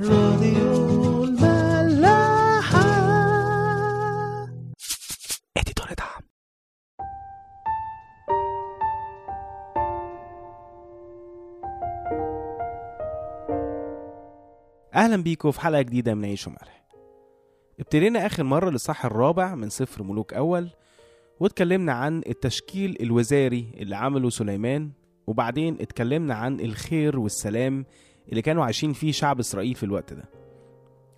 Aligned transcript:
راديو 0.00 1.24
الملاحة. 1.24 2.82
اديتور 5.56 5.86
دعم. 5.98 6.22
أهلا 14.94 15.16
بيكم 15.22 15.50
في 15.50 15.60
حلقة 15.60 15.82
جديدة 15.82 16.14
من 16.14 16.24
عيش 16.24 16.46
وملح. 16.46 16.82
ابتدينا 17.80 18.26
آخر 18.26 18.44
مرة 18.44 18.70
للصح 18.70 19.04
الرابع 19.04 19.54
من 19.54 19.68
سفر 19.70 20.02
ملوك 20.02 20.34
أول 20.34 20.68
واتكلمنا 21.40 21.92
عن 21.92 22.22
التشكيل 22.26 22.96
الوزاري 23.00 23.66
اللي 23.76 23.96
عمله 23.96 24.30
سليمان 24.30 24.90
وبعدين 25.26 25.76
اتكلمنا 25.80 26.34
عن 26.34 26.60
الخير 26.60 27.18
والسلام 27.18 27.84
اللي 28.28 28.42
كانوا 28.42 28.64
عايشين 28.64 28.92
فيه 28.92 29.12
شعب 29.12 29.38
إسرائيل 29.38 29.74
في 29.74 29.82
الوقت 29.82 30.12
ده. 30.12 30.24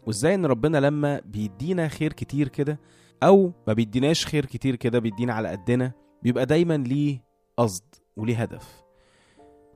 وإزاي 0.07 0.35
إن 0.35 0.47
ربنا 0.47 0.79
لما 0.79 1.21
بيدينا 1.25 1.89
خير 1.89 2.13
كتير 2.13 2.49
كده 2.49 2.81
أو 3.23 3.53
ما 3.67 3.73
بيديناش 3.73 4.27
خير 4.27 4.47
كتير 4.47 4.77
كده 4.77 4.99
بيدينا 4.99 5.33
على 5.35 5.49
قدنا 5.49 5.93
بيبقى 6.23 6.47
دايما 6.47 6.77
ليه 6.77 7.25
قصد 7.57 7.85
وليه 8.17 8.43
هدف. 8.43 8.83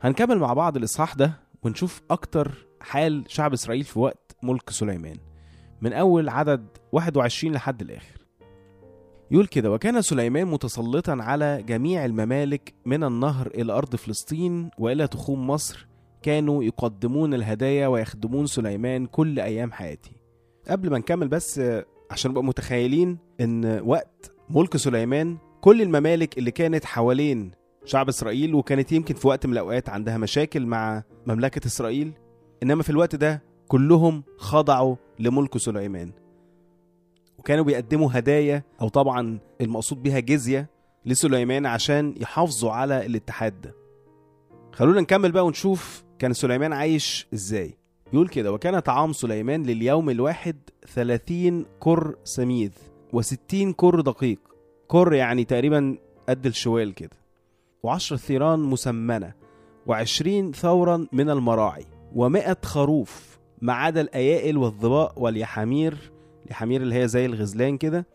هنكمل 0.02 0.38
مع 0.38 0.52
بعض 0.52 0.76
الإصحاح 0.76 1.14
ده 1.14 1.32
ونشوف 1.62 2.02
أكتر 2.10 2.66
حال 2.80 3.24
شعب 3.28 3.52
إسرائيل 3.52 3.84
في 3.84 3.98
وقت 3.98 4.36
ملك 4.42 4.70
سليمان. 4.70 5.16
من 5.80 5.92
أول 5.92 6.28
عدد 6.28 6.66
21 6.92 7.54
لحد 7.54 7.80
الآخر. 7.82 8.18
يقول 9.30 9.46
كده 9.46 9.70
وكان 9.72 10.02
سليمان 10.02 10.46
متسلطا 10.46 11.16
على 11.20 11.62
جميع 11.62 12.04
الممالك 12.04 12.74
من 12.86 13.04
النهر 13.04 13.46
إلى 13.46 13.72
أرض 13.72 13.96
فلسطين 13.96 14.70
وإلى 14.78 15.06
تخوم 15.08 15.46
مصر 15.46 15.86
كانوا 16.22 16.64
يقدمون 16.64 17.34
الهدايا 17.34 17.86
ويخدمون 17.86 18.46
سليمان 18.46 19.06
كل 19.06 19.40
أيام 19.40 19.72
حياتي. 19.72 20.12
قبل 20.68 20.90
ما 20.90 20.98
نكمل 20.98 21.28
بس 21.28 21.58
آه، 21.58 21.84
عشان 22.10 22.30
نبقى 22.30 22.44
متخيلين 22.44 23.18
إن 23.40 23.80
وقت 23.84 24.32
ملك 24.50 24.76
سليمان 24.76 25.38
كل 25.60 25.82
الممالك 25.82 26.38
اللي 26.38 26.50
كانت 26.50 26.84
حوالين 26.84 27.50
شعب 27.84 28.08
إسرائيل 28.08 28.54
وكانت 28.54 28.92
يمكن 28.92 29.14
في 29.14 29.28
وقت 29.28 29.46
من 29.46 29.52
الأوقات 29.52 29.88
عندها 29.88 30.18
مشاكل 30.18 30.66
مع 30.66 31.02
مملكة 31.26 31.66
إسرائيل 31.66 32.12
إنما 32.62 32.82
في 32.82 32.90
الوقت 32.90 33.16
ده 33.16 33.42
كلهم 33.68 34.22
خضعوا 34.36 34.96
لملك 35.18 35.58
سليمان. 35.58 36.12
وكانوا 37.38 37.64
بيقدموا 37.64 38.08
هدايا 38.12 38.62
أو 38.80 38.88
طبعا 38.88 39.38
المقصود 39.60 40.02
بيها 40.02 40.18
جزية 40.20 40.70
لسليمان 41.06 41.66
عشان 41.66 42.14
يحافظوا 42.20 42.72
على 42.72 43.06
الاتحاد 43.06 43.60
ده. 43.60 43.74
خلونا 44.72 45.00
نكمل 45.00 45.32
بقى 45.32 45.46
ونشوف 45.46 46.04
كان 46.18 46.32
سليمان 46.32 46.72
عايش 46.72 47.26
إزاي؟ 47.34 47.74
يقول 48.12 48.28
كده 48.28 48.52
وكان 48.52 48.78
طعام 48.78 49.12
سليمان 49.12 49.62
لليوم 49.62 50.10
الواحد 50.10 50.56
ثلاثين 50.94 51.66
كر 51.80 52.16
سميذ 52.24 52.70
وستين 53.12 53.72
كر 53.72 54.00
دقيق. 54.00 54.38
كر 54.88 55.12
يعني 55.12 55.44
تقريبا 55.44 55.98
قد 56.28 56.46
الشوال 56.46 56.94
كده. 56.94 57.16
وعشر 57.82 58.16
ثيران 58.16 58.58
مسمنة 58.60 59.32
وعشرين 59.86 60.52
ثورا 60.52 61.06
من 61.12 61.30
المراعي 61.30 61.86
ومائة 62.14 62.56
خروف 62.62 63.38
ما 63.62 63.72
عدا 63.72 64.00
الأيائل 64.00 64.56
والظباء 64.56 65.12
واليحامير 65.16 66.12
اليحامير 66.46 66.82
اللي 66.82 66.94
هي 66.94 67.08
زي 67.08 67.26
الغزلان 67.26 67.76
كده 67.78 68.06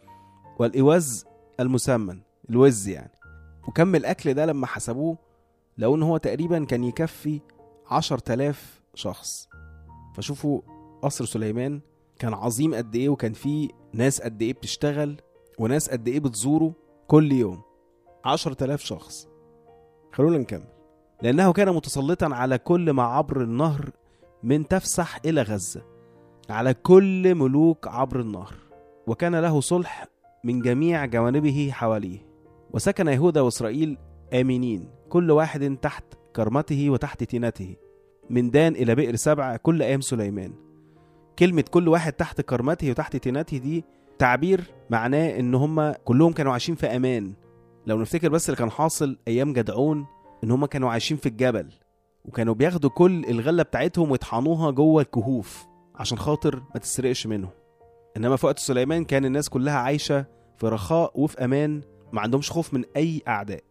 والإوز 0.59 1.25
المسمن 1.59 2.19
الوز 2.49 2.87
يعني. 2.87 3.11
وكم 3.67 3.95
الأكل 3.95 4.33
ده 4.33 4.45
لما 4.45 4.67
حسبوه 4.67 5.17
لقوا 5.77 5.95
إن 5.95 6.03
هو 6.03 6.17
تقريبا 6.17 6.65
كان 6.65 6.83
يكفي 6.83 7.39
عشر 7.93 8.17
تلاف 8.17 8.81
شخص. 8.95 9.49
فشوفوا 10.15 10.61
قصر 11.01 11.25
سليمان 11.25 11.81
كان 12.19 12.33
عظيم 12.33 12.75
قد 12.75 12.95
إيه 12.95 13.09
وكان 13.09 13.33
فيه 13.33 13.69
ناس 13.93 14.21
قد 14.21 14.41
إيه 14.41 14.53
بتشتغل 14.53 15.21
وناس 15.59 15.89
قد 15.89 16.07
إيه 16.07 16.19
بتزوره 16.19 16.73
كل 17.07 17.31
يوم. 17.31 17.61
عشر 18.25 18.53
تلاف 18.53 18.81
شخص. 18.81 19.27
خلونا 20.13 20.37
نكمل. 20.37 20.67
لأنه 21.21 21.53
كان 21.53 21.75
متسلطا 21.75 22.29
على 22.35 22.57
كل 22.57 22.91
ما 22.91 23.03
عبر 23.03 23.41
النهر 23.41 23.89
من 24.43 24.67
تفسح 24.67 25.19
إلى 25.25 25.41
غزة. 25.41 25.81
على 26.49 26.73
كل 26.73 27.35
ملوك 27.35 27.87
عبر 27.87 28.19
النهر. 28.19 28.53
وكان 29.07 29.35
له 29.35 29.61
صلح 29.61 30.07
من 30.43 30.61
جميع 30.61 31.05
جوانبه 31.05 31.69
حواليه. 31.73 32.19
وسكن 32.73 33.07
يهوذا 33.07 33.41
وإسرائيل 33.41 33.97
آمنين. 34.33 34.89
كل 35.09 35.31
واحد 35.31 35.77
تحت 35.81 36.03
كرمته 36.35 36.89
وتحت 36.89 37.23
تينته. 37.23 37.75
من 38.29 38.51
دان 38.51 38.75
إلى 38.75 38.95
بئر 38.95 39.15
سبع 39.15 39.57
كل 39.57 39.81
أيام 39.81 40.01
سليمان. 40.01 40.53
كلمة 41.39 41.61
كل 41.71 41.87
واحد 41.87 42.13
تحت 42.13 42.41
كرمته 42.41 42.89
وتحت 42.89 43.15
تينته 43.15 43.57
دي 43.57 43.83
تعبير 44.19 44.61
معناه 44.89 45.39
إن 45.39 45.55
هم 45.55 45.91
كلهم 45.91 46.31
كانوا 46.33 46.51
عايشين 46.51 46.75
في 46.75 46.87
أمان. 46.87 47.33
لو 47.87 48.01
نفتكر 48.01 48.29
بس 48.29 48.49
اللي 48.49 48.57
كان 48.57 48.71
حاصل 48.71 49.17
أيام 49.27 49.53
جدعون 49.53 50.05
إن 50.43 50.51
هم 50.51 50.65
كانوا 50.65 50.89
عايشين 50.91 51.17
في 51.17 51.25
الجبل 51.29 51.69
وكانوا 52.25 52.53
بياخدوا 52.53 52.89
كل 52.89 53.25
الغلة 53.25 53.63
بتاعتهم 53.63 54.11
ويطحنوها 54.11 54.71
جوه 54.71 55.01
الكهوف 55.01 55.65
عشان 55.95 56.17
خاطر 56.17 56.55
ما 56.73 56.79
تسرقش 56.79 57.27
منهم 57.27 57.51
إنما 58.17 58.35
في 58.35 58.45
وقت 58.45 58.59
سليمان 58.59 59.03
كان 59.05 59.25
الناس 59.25 59.49
كلها 59.49 59.77
عايشة 59.77 60.25
في 60.57 60.67
رخاء 60.67 61.11
وفي 61.21 61.43
أمان 61.45 61.81
ما 62.13 62.21
عندهمش 62.21 62.51
خوف 62.51 62.73
من 62.73 62.83
أي 62.97 63.21
أعداء. 63.27 63.63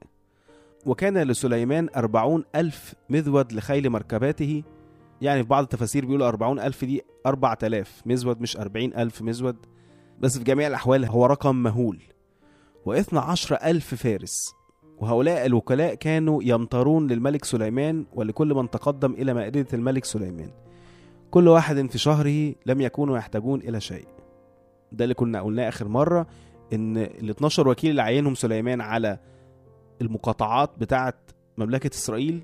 وكان 0.87 1.19
لسليمان 1.19 1.89
أربعون 1.97 2.45
ألف 2.55 2.95
مذود 3.11 3.53
لخيل 3.53 3.91
مركباته. 3.91 4.63
يعني 5.21 5.43
في 5.43 5.49
بعض 5.49 5.63
التفاسير 5.63 6.07
بيقولوا 6.07 6.29
أربعون 6.29 6.61
ألف 6.61 6.85
دي 6.85 7.03
أربع 7.27 7.55
تلاف 7.55 8.03
مزود 8.07 8.41
مش 8.41 8.57
أربعين 8.57 8.95
ألف 8.95 9.23
مزود 9.23 9.57
بس 10.21 10.39
في 10.39 10.45
جميع 10.45 10.67
الأحوال 10.67 11.05
هو 11.05 11.27
رقم 11.27 11.57
مهول. 11.57 12.03
وإثنى 12.87 13.19
عشر 13.19 13.57
ألف 13.65 13.95
فارس. 13.95 14.55
وهؤلاء 14.99 15.47
الوكلاء 15.47 15.95
كانوا 15.95 16.43
يمطرون 16.43 17.07
للملك 17.07 17.45
سليمان 17.45 18.07
ولكل 18.15 18.55
من 18.55 18.71
تقدم 18.71 19.13
إلى 19.13 19.35
مائدة 19.35 19.67
الملك 19.73 20.05
سليمان. 20.05 20.51
كل 21.31 21.49
واحد 21.49 21.91
في 21.91 21.99
شهره 21.99 22.55
لم 22.67 22.81
يكونوا 22.81 23.19
يحتاجون 23.19 23.61
إلى 23.61 23.81
شيء. 23.81 24.07
ده 24.93 25.05
اللي 25.05 25.15
كنا 25.15 25.41
قلناه 25.43 25.69
آخر 25.69 25.89
مرة 25.89 26.27
إن 26.73 26.97
ال 26.97 27.31
12 27.31 27.69
وكيل 27.69 27.91
اللي 27.91 28.03
عينهم 28.03 28.35
سليمان 28.35 28.81
على 28.81 29.19
المقاطعات 30.03 30.71
بتاعة 30.79 31.15
مملكة 31.59 31.91
إسرائيل 31.95 32.43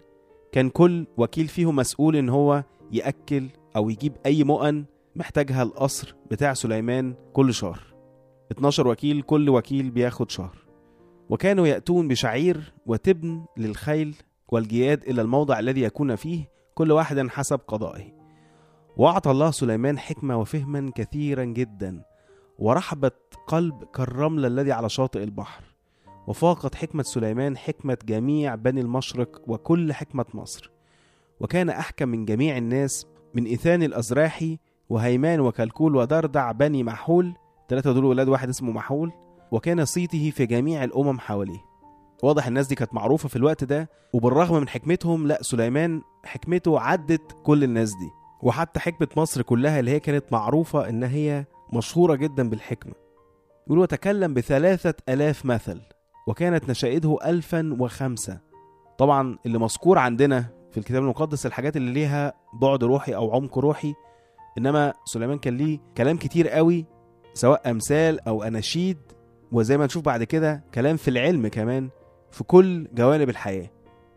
كان 0.52 0.70
كل 0.70 1.06
وكيل 1.16 1.48
فيهم 1.48 1.76
مسؤول 1.76 2.16
إن 2.16 2.28
هو 2.28 2.64
يأكل 2.92 3.48
أو 3.76 3.90
يجيب 3.90 4.12
أي 4.26 4.44
مؤن 4.44 4.84
محتاجها 5.16 5.62
القصر 5.62 6.14
بتاع 6.30 6.54
سليمان 6.54 7.14
كل 7.32 7.54
شهر. 7.54 7.80
12 8.52 8.88
وكيل 8.88 9.22
كل 9.22 9.48
وكيل 9.48 9.90
بياخد 9.90 10.30
شهر. 10.30 10.56
وكانوا 11.30 11.66
يأتون 11.66 12.08
بشعير 12.08 12.72
وتبن 12.86 13.44
للخيل 13.56 14.16
والجياد 14.48 15.02
إلى 15.02 15.22
الموضع 15.22 15.58
الذي 15.58 15.82
يكون 15.82 16.16
فيه 16.16 16.50
كل 16.74 16.92
واحد 16.92 17.28
حسب 17.28 17.60
قضائه. 17.68 18.12
وأعطى 18.96 19.30
الله 19.30 19.50
سليمان 19.50 19.98
حكمة 19.98 20.40
وفهما 20.40 20.90
كثيرا 20.94 21.44
جدا 21.44 22.02
ورحبة 22.58 23.10
قلب 23.46 23.84
كالرمل 23.84 24.46
الذي 24.46 24.72
على 24.72 24.88
شاطئ 24.88 25.22
البحر. 25.22 25.62
وفاقت 26.28 26.74
حكمة 26.74 27.02
سليمان 27.02 27.56
حكمة 27.56 27.98
جميع 28.04 28.54
بني 28.54 28.80
المشرق 28.80 29.42
وكل 29.46 29.92
حكمة 29.92 30.24
مصر. 30.34 30.70
وكان 31.40 31.70
أحكم 31.70 32.08
من 32.08 32.24
جميع 32.24 32.56
الناس 32.56 33.06
من 33.34 33.44
إيثان 33.44 33.82
الأزراحي 33.82 34.58
وهيمان 34.88 35.40
وكلكول 35.40 35.96
ودردع 35.96 36.52
بني 36.52 36.82
محول 36.82 37.34
ثلاثة 37.68 37.92
دول 37.92 38.04
ولاد 38.04 38.28
واحد 38.28 38.48
اسمه 38.48 38.72
محول 38.72 39.12
وكان 39.52 39.84
صيته 39.84 40.30
في 40.30 40.46
جميع 40.46 40.84
الأمم 40.84 41.18
حواليه. 41.18 41.64
واضح 42.22 42.46
الناس 42.46 42.66
دي 42.66 42.74
كانت 42.74 42.94
معروفة 42.94 43.28
في 43.28 43.36
الوقت 43.36 43.64
ده 43.64 43.90
وبالرغم 44.12 44.60
من 44.60 44.68
حكمتهم 44.68 45.26
لا 45.26 45.42
سليمان 45.42 46.02
حكمته 46.24 46.80
عدت 46.80 47.36
كل 47.42 47.64
الناس 47.64 47.90
دي. 47.90 48.10
وحتى 48.42 48.80
حكمة 48.80 49.08
مصر 49.16 49.42
كلها 49.42 49.80
اللي 49.80 49.90
هي 49.90 50.00
كانت 50.00 50.24
معروفة 50.32 50.88
إن 50.88 51.04
هي 51.04 51.44
مشهورة 51.72 52.14
جدا 52.14 52.48
بالحكمة. 52.48 52.94
يقول 53.66 53.78
وتكلم 53.78 54.34
بثلاثة 54.34 54.94
ألاف 55.08 55.44
مثل. 55.44 55.80
وكانت 56.28 56.70
نشائده 56.70 57.18
ألفا 57.24 57.76
وخمسة. 57.78 58.40
طبعا 58.98 59.38
اللي 59.46 59.58
مذكور 59.58 59.98
عندنا 59.98 60.44
في 60.70 60.78
الكتاب 60.78 61.02
المقدس 61.02 61.46
الحاجات 61.46 61.76
اللي 61.76 61.92
ليها 61.92 62.32
بعد 62.60 62.84
روحي 62.84 63.14
أو 63.14 63.34
عمق 63.34 63.58
روحي 63.58 63.94
إنما 64.58 64.92
سليمان 65.04 65.38
كان 65.38 65.56
ليه 65.56 65.78
كلام 65.96 66.16
كتير 66.16 66.48
قوي 66.48 66.86
سواء 67.34 67.70
أمثال 67.70 68.20
أو 68.20 68.42
أناشيد 68.42 68.98
وزي 69.52 69.78
ما 69.78 69.86
نشوف 69.86 70.04
بعد 70.04 70.24
كده 70.24 70.64
كلام 70.74 70.96
في 70.96 71.08
العلم 71.08 71.48
كمان 71.48 71.88
في 72.30 72.44
كل 72.44 72.88
جوانب 72.94 73.28
الحياة. 73.28 73.70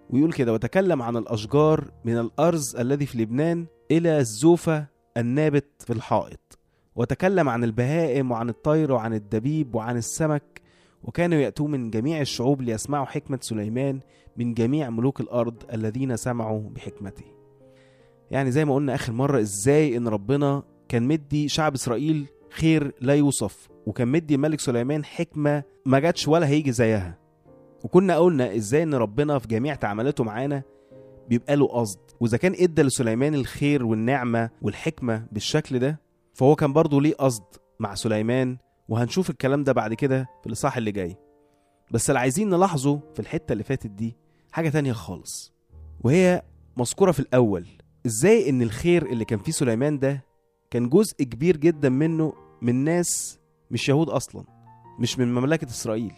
ويقول 0.09 0.33
كده 0.33 0.53
وتكلم 0.53 1.01
عن 1.01 1.17
الأشجار 1.17 1.91
من 2.05 2.17
الأرز 2.17 2.75
الذي 2.75 3.05
في 3.05 3.17
لبنان 3.17 3.65
إلى 3.91 4.17
الزوفة 4.19 4.85
النابت 5.17 5.65
في 5.79 5.93
الحائط. 5.93 6.59
وتكلم 6.95 7.49
عن 7.49 7.63
البهائم 7.63 8.31
وعن 8.31 8.49
الطير 8.49 8.91
وعن 8.91 9.13
الدبيب 9.13 9.75
وعن 9.75 9.97
السمك 9.97 10.60
وكانوا 11.03 11.39
يأتون 11.39 11.71
من 11.71 11.89
جميع 11.89 12.21
الشعوب 12.21 12.61
ليسمعوا 12.61 13.05
حكمة 13.05 13.39
سليمان 13.41 13.99
من 14.37 14.53
جميع 14.53 14.89
ملوك 14.89 15.21
الأرض 15.21 15.55
الذين 15.73 16.17
سمعوا 16.17 16.69
بحكمته. 16.69 17.25
يعني 18.31 18.51
زي 18.51 18.65
ما 18.65 18.75
قلنا 18.75 18.95
آخر 18.95 19.13
مرة 19.13 19.39
إزاي 19.39 19.97
إن 19.97 20.07
ربنا 20.07 20.63
كان 20.89 21.03
مدي 21.03 21.47
شعب 21.49 21.73
إسرائيل 21.73 22.25
خير 22.49 22.93
لا 23.01 23.15
يوصف 23.15 23.69
وكان 23.85 24.07
مدي 24.07 24.35
الملك 24.35 24.59
سليمان 24.59 25.05
حكمة 25.05 25.63
ما 25.85 25.99
جاتش 25.99 26.27
ولا 26.27 26.47
هيجي 26.47 26.71
زيها. 26.71 27.17
وكنا 27.83 28.17
قلنا 28.17 28.55
إزاي 28.55 28.83
إن 28.83 28.93
ربنا 28.93 29.39
في 29.39 29.47
جميع 29.47 29.75
تعاملاته 29.75 30.23
معانا 30.23 30.63
بيبقى 31.29 31.55
له 31.55 31.67
قصد. 31.67 31.99
وإذا 32.19 32.37
كان 32.37 32.53
إدى 32.59 32.81
لسليمان 32.81 33.35
الخير 33.35 33.85
والنعمة 33.85 34.49
والحكمة 34.61 35.25
بالشكل 35.31 35.79
ده 35.79 35.99
فهو 36.33 36.55
كان 36.55 36.73
برضه 36.73 37.01
ليه 37.01 37.13
قصد 37.15 37.43
مع 37.79 37.95
سليمان 37.95 38.57
وهنشوف 38.91 39.29
الكلام 39.29 39.63
ده 39.63 39.73
بعد 39.73 39.93
كده 39.93 40.29
في 40.41 40.47
الإصحاح 40.47 40.77
اللي 40.77 40.91
جاي. 40.91 41.17
بس 41.91 42.09
اللي 42.09 42.19
عايزين 42.19 42.49
نلاحظه 42.49 42.99
في 43.13 43.19
الحتة 43.19 43.53
اللي 43.53 43.63
فاتت 43.63 43.87
دي 43.91 44.17
حاجة 44.51 44.69
تانية 44.69 44.93
خالص 44.93 45.53
وهي 46.01 46.41
مذكورة 46.77 47.11
في 47.11 47.19
الأول. 47.19 47.67
إزاي 48.05 48.49
إن 48.49 48.61
الخير 48.61 49.05
اللي 49.05 49.25
كان 49.25 49.39
فيه 49.39 49.51
سليمان 49.51 49.99
ده 49.99 50.25
كان 50.71 50.89
جزء 50.89 51.23
كبير 51.23 51.57
جدا 51.57 51.89
منه 51.89 52.33
من 52.61 52.75
ناس 52.75 53.39
مش 53.71 53.89
يهود 53.89 54.09
أصلا 54.09 54.43
مش 54.99 55.19
من 55.19 55.33
مملكة 55.33 55.67
إسرائيل 55.67 56.13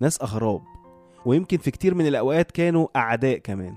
ناس 0.00 0.22
أغراب. 0.22 0.62
ويمكن 1.26 1.58
في 1.58 1.70
كتير 1.70 1.94
من 1.94 2.06
الأوقات 2.06 2.50
كانوا 2.50 2.88
أعداء 2.96 3.38
كمان 3.38 3.76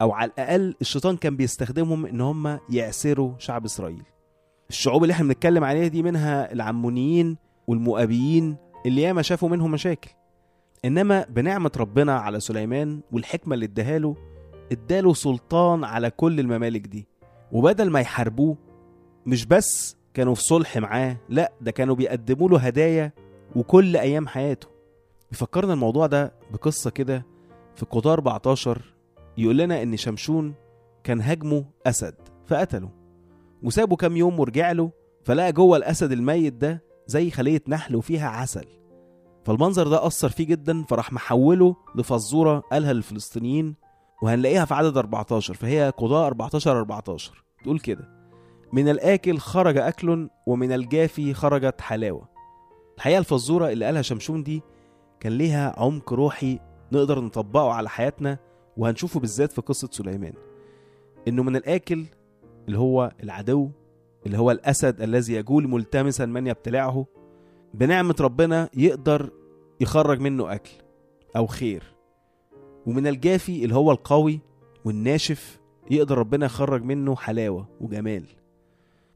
أو 0.00 0.12
على 0.12 0.30
الأقل 0.30 0.74
الشيطان 0.80 1.16
كان 1.16 1.36
بيستخدمهم 1.36 2.06
إن 2.06 2.20
هم 2.20 2.58
يعسروا 2.70 3.32
شعب 3.38 3.64
إسرائيل. 3.64 4.02
الشعوب 4.72 5.02
اللي 5.02 5.12
إحنا 5.12 5.26
بنتكلم 5.26 5.64
عليها 5.64 5.88
دي 5.88 6.02
منها 6.02 6.52
العمونيين 6.52 7.36
والمؤابيين 7.66 8.56
اللي 8.86 9.02
ياما 9.02 9.22
شافوا 9.22 9.48
منهم 9.48 9.70
مشاكل. 9.70 10.10
إنما 10.84 11.26
بنعمة 11.28 11.70
ربنا 11.76 12.16
على 12.18 12.40
سليمان 12.40 13.00
والحكمة 13.12 13.54
اللي 13.54 13.66
اداها 13.66 14.14
اداله 14.72 15.14
سلطان 15.14 15.84
على 15.84 16.10
كل 16.10 16.40
الممالك 16.40 16.86
دي. 16.86 17.06
وبدل 17.52 17.90
ما 17.90 18.00
يحاربوه 18.00 18.56
مش 19.26 19.46
بس 19.46 19.96
كانوا 20.14 20.34
في 20.34 20.42
صلح 20.42 20.78
معاه 20.78 21.16
لا 21.28 21.52
ده 21.60 21.70
كانوا 21.70 21.94
بيقدموا 21.94 22.48
له 22.48 22.58
هدايا 22.58 23.12
وكل 23.56 23.96
أيام 23.96 24.28
حياته. 24.28 24.68
بيفكرنا 25.30 25.72
الموضوع 25.72 26.06
ده 26.06 26.32
بقصة 26.52 26.90
كده 26.90 27.26
في 27.76 27.86
قضاء 27.86 28.12
14 28.12 28.82
يقول 29.38 29.58
لنا 29.58 29.82
إن 29.82 29.96
شمشون 29.96 30.54
كان 31.04 31.20
هاجمه 31.20 31.64
أسد 31.86 32.14
فقتله. 32.46 33.01
وسابه 33.62 33.96
كام 33.96 34.16
يوم 34.16 34.40
ورجع 34.40 34.72
له 34.72 34.90
فلقى 35.24 35.52
جوه 35.52 35.76
الأسد 35.76 36.12
الميت 36.12 36.52
ده 36.54 36.82
زي 37.06 37.30
خلية 37.30 37.62
نحل 37.68 37.96
وفيها 37.96 38.28
عسل. 38.28 38.66
فالمنظر 39.44 39.88
ده 39.88 40.06
أثر 40.06 40.28
فيه 40.28 40.46
جدا 40.46 40.84
فراح 40.84 41.12
محوله 41.12 41.76
لفزورة 41.94 42.58
قالها 42.72 42.92
للفلسطينيين 42.92 43.74
وهنلاقيها 44.22 44.64
في 44.64 44.74
عدد 44.74 44.96
14 44.96 45.54
فهي 45.54 45.92
قضاء 45.96 46.26
14 46.26 46.78
14 46.78 47.44
تقول 47.64 47.78
كده 47.78 48.08
من 48.72 48.88
الآكل 48.88 49.38
خرج 49.38 49.76
أكل 49.76 50.28
ومن 50.46 50.72
الجافي 50.72 51.34
خرجت 51.34 51.80
حلاوة. 51.80 52.28
الحقيقة 52.96 53.18
الفزورة 53.18 53.68
اللي 53.68 53.84
قالها 53.84 54.02
شمشون 54.02 54.42
دي 54.42 54.62
كان 55.20 55.32
ليها 55.32 55.74
عمق 55.76 56.12
روحي 56.12 56.58
نقدر 56.92 57.20
نطبقه 57.20 57.72
على 57.72 57.88
حياتنا 57.88 58.38
وهنشوفه 58.76 59.20
بالذات 59.20 59.52
في 59.52 59.60
قصة 59.60 59.88
سليمان. 59.92 60.32
إنه 61.28 61.42
من 61.42 61.56
الآكل 61.56 62.04
اللي 62.66 62.78
هو 62.78 63.12
العدو 63.22 63.70
اللي 64.26 64.38
هو 64.38 64.50
الأسد 64.50 65.00
الذي 65.00 65.34
يجول 65.34 65.68
ملتمسا 65.68 66.26
من 66.26 66.46
يبتلعه. 66.46 67.06
بنعمة 67.74 68.14
ربنا 68.20 68.68
يقدر 68.74 69.30
يخرج 69.80 70.20
منه 70.20 70.54
أكل 70.54 70.70
أو 71.36 71.46
خير. 71.46 71.94
ومن 72.86 73.06
الجافي 73.06 73.64
اللي 73.64 73.74
هو 73.74 73.92
القوي 73.92 74.40
والناشف 74.84 75.60
يقدر 75.90 76.18
ربنا 76.18 76.46
يخرج 76.46 76.82
منه 76.82 77.16
حلاوة 77.16 77.68
وجمال. 77.80 78.24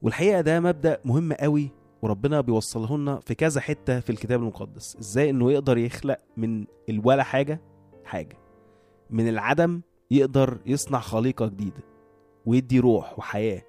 والحقيقة 0.03 0.41
ده 0.41 0.61
مبدأ 0.61 1.01
مهم 1.05 1.33
قوي 1.33 1.71
وربنا 2.03 2.41
بيوصله 2.41 2.99
لنا 2.99 3.21
في 3.21 3.35
كذا 3.35 3.61
حتة 3.61 4.01
في 4.01 4.11
الكتاب 4.11 4.41
المقدس. 4.41 4.97
إزاي 4.97 5.31
إنه 5.31 5.53
يقدر 5.53 5.79
يخلق 5.79 6.19
من 6.37 6.65
الولا 6.89 7.23
حاجة؟ 7.23 7.61
حاجة. 8.05 8.39
من 9.11 9.29
العدم 9.29 9.81
يقدر 10.11 10.59
يصنع 10.67 11.01
خليقة 11.01 11.47
جديدة. 11.47 11.96
ويدي 12.47 12.81
روح 12.81 13.19
وحياة. 13.19 13.63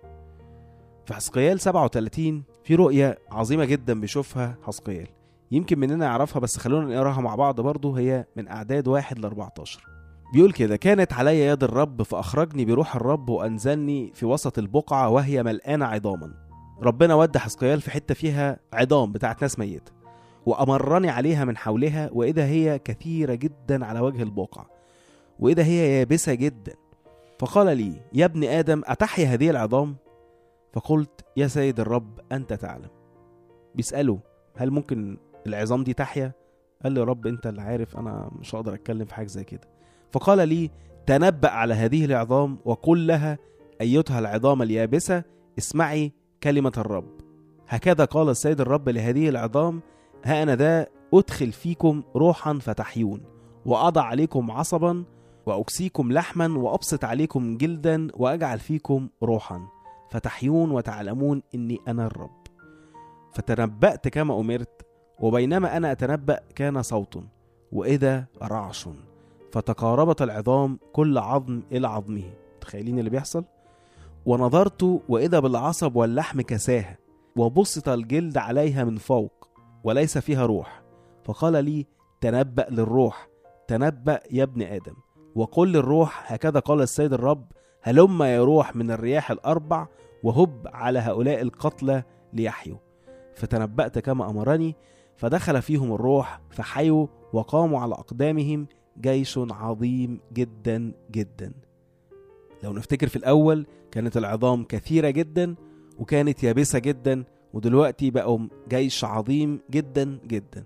في 1.06 1.14
حسقيال 1.14 1.60
37 1.60 2.44
في 2.64 2.76
رؤية 2.76 3.18
عظيمة 3.32 3.66
جدا 3.66 4.00
بيشوفها 4.00 4.58
حسقيال 4.64 5.08
يمكن 5.52 5.80
مننا 5.80 6.06
يعرفها 6.06 6.40
بس 6.40 6.58
خلونا 6.58 6.96
نقراها 6.96 7.22
مع 7.22 7.36
بعض 7.36 7.62
برضه. 7.62 8.00
هي 8.00 8.26
من 8.36 8.48
أعداد 8.48 8.88
واحد 8.88 9.20
ل 9.20 9.26
14 9.26 9.86
بيقول 10.34 10.52
كده 10.52 10.76
كانت 10.76 11.14
علي 11.14 11.40
يد 11.46 11.64
الرب 11.64 12.02
فأخرجني 12.02 12.66
بروح 12.66 12.96
الرب 12.96 13.30
وأنزلني 13.30 14.12
في 14.14 14.26
وسط 14.26 14.58
البقعة 14.58 15.10
وهي 15.10 15.44
ملقانة 15.44 15.86
عظاما. 15.86 16.34
ربنا 16.82 17.16
ودى 17.16 17.40
حسقيال 17.40 17.82
في 17.82 17.92
حتة 17.92 18.14
فيها 18.14 18.60
عظام 18.74 19.12
بتاعت 19.12 19.42
ناس 19.42 19.60
ميتة. 19.60 19.92
وأمرني 20.46 21.10
عليها 21.10 21.46
من 21.46 21.58
حولها 21.58 22.10
وإذا 22.14 22.46
هي 22.46 22.80
كثيرة 22.80 23.34
جدا 23.34 23.86
على 23.86 24.00
وجه 24.00 24.24
البقعة 24.24 24.70
وإذا 25.40 25.64
هي 25.64 26.00
يابسة 26.00 26.34
جدا 26.34 26.74
فقال 27.40 27.78
لي 27.78 28.02
يا 28.14 28.26
ابن 28.26 28.44
آدم 28.44 28.82
أتحيا 28.86 29.26
هذه 29.26 29.50
العظام؟ 29.50 29.96
فقلت 30.74 31.26
يا 31.38 31.48
سيد 31.48 31.80
الرب 31.80 32.20
أنت 32.32 32.54
تعلم. 32.54 32.90
بيسأله 33.76 34.20
هل 34.56 34.72
ممكن 34.72 35.18
العظام 35.48 35.84
دي 35.84 35.94
تحيا؟ 35.94 36.32
قال 36.84 36.92
لي 36.92 37.04
رب 37.04 37.28
أنت 37.28 37.48
اللي 37.48 37.62
عارف 37.62 37.98
أنا 37.98 38.32
مش 38.40 38.56
هقدر 38.56 38.74
أتكلم 38.74 39.06
في 39.06 39.16
حاجة 39.16 39.28
زي 39.28 39.44
كده. 39.44 39.68
فقال 40.12 40.50
لي 40.50 40.72
تنبأ 41.06 41.50
على 41.50 41.74
هذه 41.74 42.06
العظام 42.06 42.58
وقل 42.66 43.08
لها 43.08 43.38
أيتها 43.82 44.20
العظام 44.20 44.62
اليابسة 44.62 45.24
اسمعي 45.58 46.14
كلمة 46.44 46.74
الرب. 46.78 47.10
هكذا 47.68 48.06
قال 48.06 48.30
السيد 48.30 48.62
الرب 48.62 48.90
لهذه 48.90 49.30
العظام 49.30 49.82
ها 50.24 50.44
أنا 50.44 50.56
ذا 50.56 50.88
أدخل 51.14 51.52
فيكم 51.52 52.04
روحا 52.16 52.54
فتحيون 52.54 53.22
وأضع 53.66 54.02
عليكم 54.04 54.52
عصبا 54.52 55.04
وأكسيكم 55.48 56.12
لحما 56.12 56.58
وأبسط 56.58 57.06
عليكم 57.06 57.58
جلدا 57.58 58.08
وأجعل 58.14 58.60
فيكم 58.60 59.10
روحا. 59.24 59.68
فتحيون 60.12 60.72
وتعلمون 60.72 61.42
إني 61.56 61.80
أنا 61.88 62.06
الرب. 62.06 62.48
فتنبأت 63.34 64.08
كما 64.08 64.40
أمرت 64.40 64.86
وبينما 65.20 65.78
أنا 65.78 65.92
أتنبأ 65.92 66.40
كان 66.56 66.82
صوت 66.82 67.24
وإذا 67.72 68.26
رعش. 68.44 68.90
فتقاربت 69.52 70.22
العظام 70.22 70.80
كل 70.94 71.18
عظم 71.18 71.62
إلى 71.72 71.88
عظمه. 71.88 72.34
تخيلين 72.62 73.00
اللي 73.00 73.10
بيحصل؟ 73.10 73.44
ونظرت 74.26 75.02
وإذا 75.10 75.40
بالعصب 75.40 75.96
واللحم 75.96 76.42
كساها 76.42 76.98
وبسط 77.36 77.90
الجلد 77.90 78.38
عليها 78.38 78.84
من 78.84 78.98
فوق 78.98 79.48
وليس 79.84 80.18
فيها 80.18 80.46
روح. 80.46 80.82
فقال 81.26 81.66
لي 81.66 81.86
تنبأ 82.22 82.68
للروح 82.70 83.28
تنبأ 83.68 84.20
يا 84.32 84.44
ابن 84.44 84.62
آدم. 84.62 84.96
وقل 85.38 85.72
للروح 85.72 86.34
هكذا 86.34 86.60
قال 86.60 86.82
السيد 86.82 87.14
الرب 87.14 87.46
هلم 87.82 88.24
يا 88.24 88.44
روح 88.44 88.76
من 88.76 88.92
الرياح 88.92 89.32
الأربع 89.32 89.88
وهب 90.24 90.68
على 90.74 91.00
هؤلاء 91.00 91.42
القتلى 91.42 92.04
ليحيوا. 92.34 92.78
فتنبأت 93.36 94.00
كما 94.00 94.30
أمرني 94.30 94.76
فدخل 95.16 95.62
فيهم 95.62 95.94
الروح 95.94 96.42
فحيوا 96.50 97.08
وقاموا 97.34 97.80
على 97.80 97.94
أقدامهم 97.94 98.68
جيش 99.02 99.40
عظيم 99.52 100.20
جدا 100.34 100.92
جدا. 101.12 101.54
لو 102.64 102.74
نفتكر 102.74 103.08
في 103.08 103.16
الأول 103.16 103.66
كانت 103.92 104.18
العظام 104.18 104.64
كثيرة 104.64 105.10
جدا 105.10 105.56
وكانت 106.00 106.44
يابسة 106.44 106.80
جدا 106.80 107.24
ودلوقتي 107.54 108.12
بقوا 108.12 108.40
جيش 108.70 109.04
عظيم 109.04 109.60
جدا 109.72 110.20
جدا. 110.28 110.66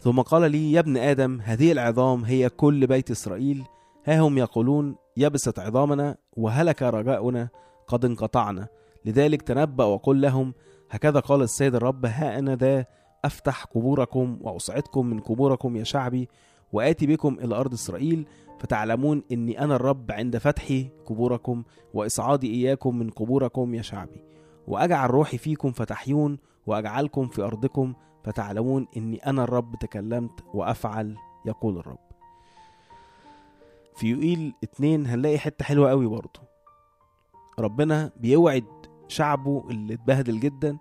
ثم 0.00 0.20
قال 0.20 0.50
لي 0.52 0.72
يا 0.72 0.80
ابن 0.80 0.96
آدم 0.96 1.40
هذه 1.40 1.72
العظام 1.72 2.24
هي 2.24 2.48
كل 2.48 2.86
بيت 2.86 3.10
إسرائيل 3.10 3.64
ها 4.04 4.20
هم 4.20 4.38
يقولون 4.38 4.96
يبست 5.16 5.58
عظامنا 5.58 6.16
وهلك 6.36 6.82
رجاؤنا 6.82 7.48
قد 7.86 8.04
انقطعنا. 8.04 8.68
لذلك 9.04 9.42
تنبأ 9.42 9.84
وقل 9.84 10.20
لهم 10.20 10.54
هكذا 10.90 11.20
قال 11.20 11.42
السيد 11.42 11.74
الرب 11.74 12.06
ها 12.06 12.38
أنا 12.38 12.56
ذا 12.56 12.86
أفتح 13.24 13.64
قبوركم 13.64 14.38
وأصعدكم 14.40 15.06
من 15.06 15.20
قبوركم 15.20 15.76
يا 15.76 15.84
شعبي 15.84 16.28
وآتي 16.72 17.06
بكم 17.06 17.38
إلى 17.44 17.54
أرض 17.54 17.72
إسرائيل 17.72 18.26
فتعلمون 18.60 19.22
إني 19.32 19.64
أنا 19.64 19.76
الرب 19.76 20.12
عند 20.12 20.38
فتح 20.38 20.64
قبوركم 21.06 21.62
وإصعادي 21.94 22.54
إياكم 22.54 22.98
من 22.98 23.10
قبوركم 23.10 23.74
يا 23.74 23.82
شعبي. 23.82 24.24
وأجعل 24.66 25.10
روحي 25.10 25.38
فيكم 25.38 25.72
فتحيون 25.72 26.38
وأجعلكم 26.66 27.28
في 27.28 27.42
أرضكم 27.42 27.94
فتعلمون 28.24 28.86
إني 28.96 29.16
أنا 29.16 29.44
الرب 29.44 29.76
تكلمت 29.80 30.44
وأفعل 30.54 31.16
يقول 31.46 31.78
الرب. 31.78 31.98
في 33.96 34.06
يوئيل 34.06 34.54
اتنين 34.64 35.06
هنلاقي 35.06 35.38
حتة 35.38 35.64
حلوة 35.64 35.90
قوي 35.90 36.06
برضه. 36.06 36.40
ربنا 37.58 38.10
بيوعد 38.16 38.64
شعبه 39.08 39.64
اللي 39.70 39.94
اتبهدل 39.94 40.40
جدا 40.40 40.78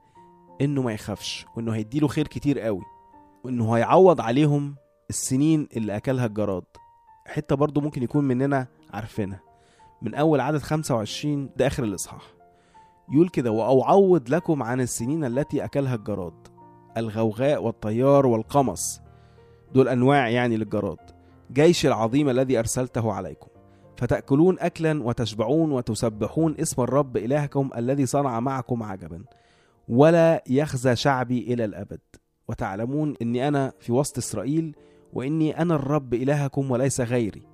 إنه 0.61 0.81
ما 0.81 0.93
يخافش 0.93 1.45
وإنه 1.55 1.71
هيديله 1.75 2.07
خير 2.07 2.27
كتير 2.27 2.59
قوي 2.59 2.81
وإنه 3.43 3.73
هيعوض 3.75 4.21
عليهم 4.21 4.75
السنين 5.09 5.67
اللي 5.77 5.95
أكلها 5.97 6.25
الجراد. 6.25 6.63
حتة 7.27 7.55
برضو 7.55 7.81
ممكن 7.81 8.03
يكون 8.03 8.23
مننا 8.23 8.67
عارفينها. 8.93 9.39
من 10.01 10.15
أول 10.15 10.39
عدد 10.39 10.57
25 10.57 11.49
ده 11.57 11.67
آخر 11.67 11.83
الإصحاح. 11.83 12.23
يقول 13.13 13.29
كده 13.29 13.51
وأعوض 13.51 14.29
لكم 14.29 14.63
عن 14.63 14.81
السنين 14.81 15.25
التي 15.25 15.65
أكلها 15.65 15.95
الجراد 15.95 16.47
الغوغاء 16.97 17.63
والطيار 17.63 18.25
والقمص 18.25 19.01
دول 19.73 19.87
أنواع 19.87 20.29
يعني 20.29 20.57
للجراد. 20.57 21.20
جيش 21.53 21.85
العظيم 21.85 22.29
الذي 22.29 22.59
أرسلته 22.59 23.11
عليكم. 23.11 23.47
فتأكلون 23.97 24.59
أكلا 24.59 25.03
وتشبعون 25.03 25.71
وتسبحون 25.71 26.55
اسم 26.59 26.81
الرب 26.81 27.17
إلهكم 27.17 27.69
الذي 27.77 28.05
صنع 28.05 28.39
معكم 28.39 28.83
عجبا. 28.83 29.23
ولا 29.87 30.43
يخزى 30.49 30.95
شعبي 30.95 31.53
إلى 31.53 31.65
الأبد. 31.65 31.99
وتعلمون 32.47 33.13
أني 33.21 33.47
أنا 33.47 33.73
في 33.79 33.91
وسط 33.91 34.17
إسرائيل 34.17 34.75
وإني 35.13 35.61
أنا 35.61 35.75
الرب 35.75 36.13
إلهكم 36.13 36.71
وليس 36.71 37.01
غيري. 37.01 37.47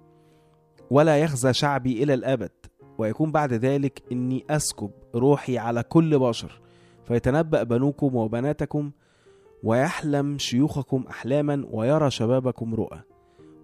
ولا 0.91 1.17
يخزى 1.17 1.53
شعبي 1.53 2.03
إلى 2.03 2.13
الأبد. 2.13 2.51
ويكون 2.97 3.31
بعد 3.31 3.53
ذلك 3.53 4.03
إني 4.11 4.45
أسكب 4.49 4.91
روحي 5.15 5.57
على 5.57 5.83
كل 5.83 6.19
بشر. 6.19 6.61
فيتنبأ 7.03 7.63
بنوكم 7.63 8.15
وبناتكم 8.15 8.91
ويحلم 9.63 10.37
شيوخكم 10.37 11.05
أحلاما 11.09 11.67
ويرى 11.71 12.11
شبابكم 12.11 12.75
رؤى. 12.75 12.99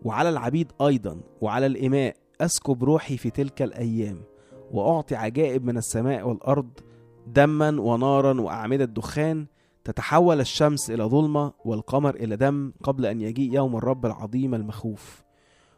وعلى 0.03 0.29
العبيد 0.29 0.71
أيضا 0.81 1.21
وعلى 1.41 1.65
الإماء 1.65 2.15
أسكب 2.41 2.83
روحي 2.83 3.17
في 3.17 3.29
تلك 3.29 3.61
الأيام 3.61 4.21
وأعطي 4.71 5.15
عجائب 5.15 5.65
من 5.65 5.77
السماء 5.77 6.27
والأرض 6.27 6.69
دما 7.27 7.81
ونارا 7.81 8.41
وأعمدة 8.41 8.85
دخان 8.85 9.45
تتحول 9.83 10.39
الشمس 10.39 10.91
إلى 10.91 11.03
ظلمة 11.03 11.53
والقمر 11.65 12.15
إلى 12.15 12.35
دم 12.35 12.73
قبل 12.83 13.05
أن 13.05 13.21
يجيء 13.21 13.53
يوم 13.53 13.75
الرب 13.75 14.05
العظيم 14.05 14.55
المخوف. 14.55 15.23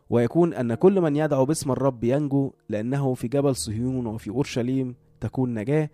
ويكون 0.09 0.53
أن 0.53 0.73
كل 0.75 1.01
من 1.01 1.15
يدعو 1.15 1.45
باسم 1.45 1.71
الرب 1.71 2.03
ينجو 2.03 2.53
لأنه 2.69 3.13
في 3.13 3.27
جبل 3.27 3.55
صهيون 3.55 4.05
وفي 4.07 4.29
أورشليم 4.29 4.95
تكون 5.21 5.53
نجاة 5.53 5.89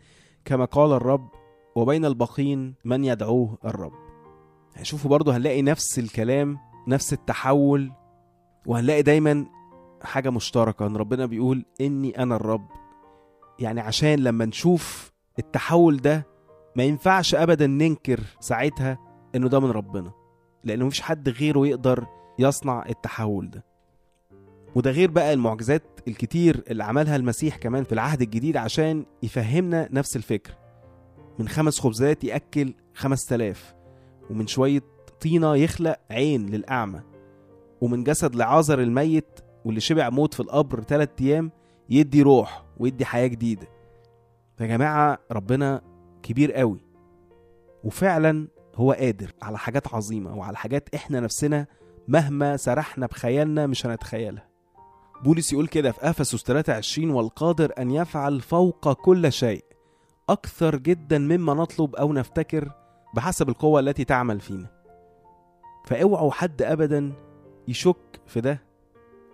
كما 0.45 0.65
قال 0.65 0.91
الرب 0.91 1.27
وبين 1.75 2.05
الباقين 2.05 2.73
من 2.85 3.03
يدعوه 3.03 3.57
الرب. 3.65 3.93
هشوفوا 4.75 5.09
برضه 5.09 5.37
هنلاقي 5.37 5.61
نفس 5.61 5.99
الكلام 5.99 6.57
نفس 6.87 7.13
التحول 7.13 7.91
وهنلاقي 8.65 9.01
دايما 9.01 9.45
حاجة 10.03 10.29
مشتركة 10.29 10.87
إن 10.87 10.97
ربنا 10.97 11.25
بيقول 11.25 11.65
إني 11.81 12.23
أنا 12.23 12.35
الرب. 12.35 12.67
يعني 13.59 13.81
عشان 13.81 14.19
لما 14.19 14.45
نشوف 14.45 15.11
التحول 15.39 15.97
ده 15.97 16.25
ما 16.75 16.83
ينفعش 16.83 17.35
ابدا 17.35 17.67
ننكر 17.67 18.19
ساعتها 18.39 18.97
إنه 19.35 19.47
ده 19.49 19.59
من 19.59 19.71
ربنا 19.71 20.11
لأنه 20.63 20.85
مفيش 20.85 21.01
حد 21.01 21.29
غيره 21.29 21.67
يقدر 21.67 22.05
يصنع 22.39 22.85
التحول 22.89 23.49
ده. 23.49 23.65
وده 24.75 24.91
غير 24.91 25.11
بقى 25.11 25.33
المعجزات 25.33 25.83
الكتير 26.07 26.63
اللي 26.69 26.83
عملها 26.83 27.15
المسيح 27.15 27.57
كمان 27.57 27.83
في 27.83 27.91
العهد 27.91 28.21
الجديد 28.21 28.57
عشان 28.57 29.05
يفهمنا 29.23 29.87
نفس 29.91 30.15
الفكرة 30.15 30.53
من 31.39 31.47
خمس 31.47 31.79
خبزات 31.79 32.23
يأكل 32.23 32.73
خمس 32.93 33.25
تلاف 33.25 33.75
ومن 34.29 34.47
شوية 34.47 34.81
طينة 35.21 35.55
يخلق 35.55 35.99
عين 36.11 36.45
للأعمى. 36.49 37.01
ومن 37.81 38.03
جسد 38.03 38.35
لعازر 38.35 38.79
الميت 38.81 39.39
واللي 39.65 39.79
شبع 39.79 40.09
موت 40.09 40.33
في 40.33 40.39
القبر 40.39 40.81
تلات 40.81 41.21
أيام 41.21 41.51
يدي 41.89 42.21
روح 42.21 42.63
ويدي 42.77 43.05
حياة 43.05 43.27
جديدة. 43.27 43.67
يا 44.59 44.65
جماعة 44.65 45.19
ربنا 45.31 45.81
كبير 46.23 46.53
قوي. 46.53 46.79
وفعلا 47.83 48.47
هو 48.75 48.91
قادر 48.91 49.31
على 49.41 49.57
حاجات 49.57 49.93
عظيمة 49.93 50.37
وعلى 50.37 50.57
حاجات 50.57 50.95
إحنا 50.95 51.19
نفسنا 51.19 51.67
مهما 52.07 52.57
سرحنا 52.57 53.05
بخيالنا 53.05 53.67
مش 53.67 53.85
هنتخيلها. 53.85 54.47
بولس 55.23 55.53
يقول 55.53 55.67
كده 55.67 55.91
في 55.91 56.09
أفسس 56.09 56.43
23 56.43 57.09
والقادر 57.09 57.73
أن 57.77 57.91
يفعل 57.91 58.41
فوق 58.41 58.93
كل 58.93 59.31
شيء 59.31 59.63
أكثر 60.29 60.75
جدا 60.75 61.17
مما 61.17 61.53
نطلب 61.53 61.95
أو 61.95 62.13
نفتكر 62.13 62.71
بحسب 63.15 63.49
القوة 63.49 63.79
التي 63.79 64.03
تعمل 64.03 64.39
فينا. 64.39 64.67
فأوعوا 65.85 66.31
حد 66.31 66.61
ابدا 66.61 67.13
يشك 67.67 68.21
في 68.27 68.41
ده 68.41 68.61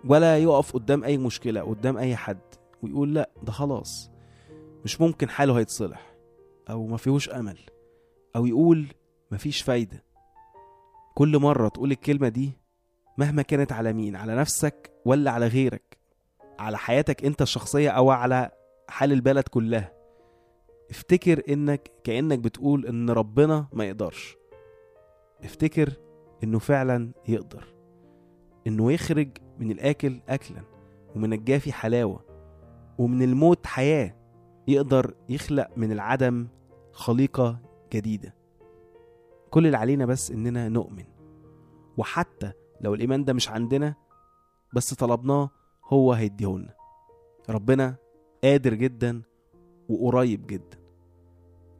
ولا 0.04 0.38
يقف 0.38 0.72
قدام 0.72 1.04
أي 1.04 1.18
مشكلة 1.18 1.60
قدام 1.60 1.98
أي 1.98 2.16
حد 2.16 2.38
ويقول 2.82 3.14
لأ 3.14 3.30
ده 3.42 3.52
خلاص. 3.52 4.10
مش 4.84 5.00
ممكن 5.00 5.28
حاله 5.28 5.58
هيتصلح 5.58 6.14
أو 6.70 6.86
ما 6.86 6.96
فيهوش 6.96 7.28
أمل 7.28 7.58
أو 8.36 8.46
يقول 8.46 8.86
مفيش 9.30 9.62
فايدة. 9.62 10.04
كل 11.14 11.38
مرة 11.38 11.68
تقول 11.68 11.90
الكلمة 11.92 12.28
دي 12.28 12.52
مهما 13.18 13.42
كانت 13.42 13.72
على 13.72 13.92
مين 13.92 14.16
على 14.16 14.36
نفسك 14.36 14.90
ولا 15.04 15.30
على 15.30 15.46
غيرك 15.46 15.98
على 16.58 16.78
حياتك 16.78 17.24
أنت 17.24 17.42
الشخصية 17.42 17.90
أو 17.90 18.10
على 18.10 18.50
حال 18.88 19.12
البلد 19.12 19.48
كلها. 19.48 19.92
افتكر 20.90 21.42
إنك 21.48 21.90
كأنك 22.04 22.38
بتقول 22.38 22.86
إن 22.86 23.10
ربنا 23.10 23.66
ما 23.72 23.84
يقدرش. 23.84 24.36
افتكر 25.44 25.92
إنه 26.44 26.58
فعلا 26.58 27.12
يقدر. 27.28 27.77
إنه 28.68 28.92
يخرج 28.92 29.28
من 29.58 29.70
الآكل 29.70 30.20
اكلا 30.28 30.62
ومن 31.16 31.32
الجافي 31.32 31.72
حلاوة 31.72 32.20
ومن 32.98 33.22
الموت 33.22 33.66
حياة 33.66 34.14
يقدر 34.68 35.14
يخلق 35.28 35.68
من 35.76 35.92
العدم 35.92 36.48
خليقة 36.92 37.58
جديدة. 37.92 38.34
كل 39.50 39.66
اللي 39.66 39.76
علينا 39.76 40.06
بس 40.06 40.30
إننا 40.30 40.68
نؤمن. 40.68 41.04
وحتى 41.96 42.52
لو 42.80 42.94
الإيمان 42.94 43.24
ده 43.24 43.32
مش 43.32 43.48
عندنا 43.48 43.94
بس 44.72 44.94
طلبناه 44.94 45.50
هو 45.84 46.12
هيديهولنا 46.12 46.74
ربنا 47.50 47.96
قادر 48.44 48.74
جدا 48.74 49.22
وقريب 49.88 50.46
جدا. 50.46 50.78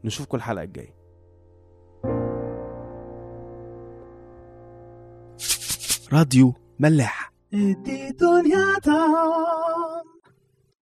نشوفكم 0.03 0.37
الحلقة 0.37 0.63
الجاية. 0.63 0.99
راديو 6.13 6.53
ملاح. 6.79 7.31